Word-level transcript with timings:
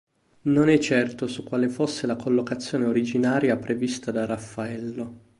Non 0.49 0.67
è 0.67 0.79
certo 0.79 1.27
su 1.27 1.43
quale 1.43 1.69
fosse 1.69 2.07
la 2.07 2.15
collocazione 2.15 2.85
originaria 2.87 3.55
prevista 3.55 4.09
da 4.09 4.25
Raffaello. 4.25 5.25